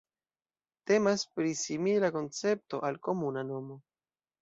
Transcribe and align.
Temas 0.91 1.27
pri 1.35 1.53
simila 1.61 2.11
koncepto 2.19 2.83
al 2.91 3.01
komuna 3.11 3.49
nomo. 3.55 3.83